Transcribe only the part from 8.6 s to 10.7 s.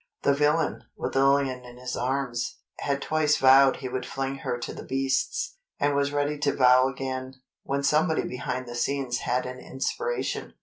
the scenes had an inspiration.